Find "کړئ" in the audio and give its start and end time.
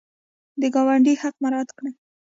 1.77-1.93